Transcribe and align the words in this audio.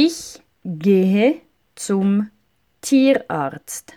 Ich 0.00 0.40
gehe 0.64 1.40
zum 1.74 2.30
Tierarzt. 2.82 3.94